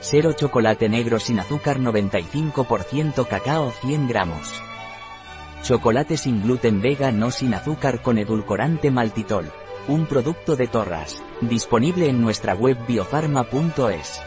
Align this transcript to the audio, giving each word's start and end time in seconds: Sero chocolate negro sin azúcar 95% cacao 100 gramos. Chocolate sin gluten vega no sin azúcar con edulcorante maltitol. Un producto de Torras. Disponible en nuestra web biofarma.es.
Sero 0.00 0.32
chocolate 0.32 0.88
negro 0.88 1.18
sin 1.18 1.40
azúcar 1.40 1.78
95% 1.78 3.26
cacao 3.26 3.72
100 3.82 4.08
gramos. 4.08 4.52
Chocolate 5.62 6.16
sin 6.16 6.42
gluten 6.42 6.80
vega 6.80 7.10
no 7.10 7.30
sin 7.30 7.54
azúcar 7.54 8.02
con 8.02 8.18
edulcorante 8.18 8.90
maltitol. 8.90 9.50
Un 9.88 10.06
producto 10.06 10.54
de 10.54 10.66
Torras. 10.66 11.22
Disponible 11.40 12.08
en 12.08 12.20
nuestra 12.20 12.54
web 12.54 12.76
biofarma.es. 12.86 14.20